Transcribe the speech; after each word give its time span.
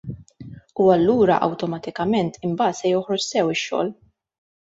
U 0.83 0.87
allura 0.93 1.35
awtomatikament 1.47 2.39
imbagħad 2.49 2.79
se 2.79 2.93
joħroġ 2.93 3.27
sew 3.27 3.55
ix-xogħol. 3.59 3.93